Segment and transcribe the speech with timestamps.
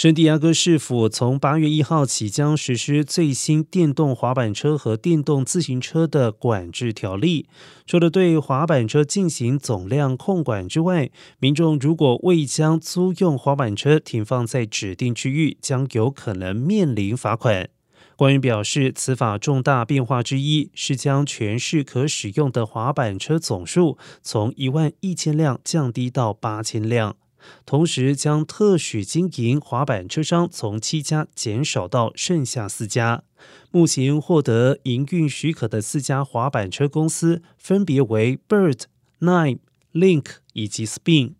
[0.00, 7.46] 圣地亚哥市府从八月一号起将实施最新电动滑板车和电动自行车的管制条例。
[7.84, 17.68] 除了对滑板车进行总量控管之外，民众如果未将租用滑板车停放在指定区域，将有可能面临罚款。
[18.16, 27.16] 官员表示，此法重大变化之一是将全市可使用的滑板车总数从一万一千辆降低到八千辆。
[27.64, 33.22] 同时，将特许经营滑板车商从七家减少到剩下四家。
[33.70, 38.82] 目前获得营运许可的四家滑板车公司分别为 Bird、
[39.20, 39.58] Nine、
[39.92, 41.34] Link 以及 Spin。